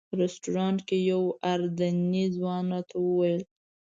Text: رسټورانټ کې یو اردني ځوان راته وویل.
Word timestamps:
رسټورانټ 0.19 0.79
کې 0.87 0.97
یو 1.09 1.21
اردني 1.51 2.23
ځوان 2.35 2.63
راته 2.73 2.95
وویل. 3.01 3.41